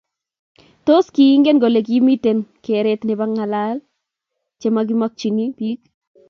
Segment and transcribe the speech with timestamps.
[0.85, 3.77] Tos, kiingen kole kimiten keret nebo ngaal
[4.59, 5.81] chemagimwachini biik